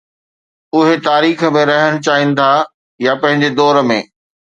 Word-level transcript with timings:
اهي 0.77 0.95
تاريخ 1.07 1.41
۾ 1.57 1.61
رهڻ 1.71 1.99
چاهين 2.07 2.33
ٿا 2.39 2.47
يا 3.09 3.13
پنهنجي 3.21 3.51
دور 3.61 3.83
۾؟ 3.91 3.99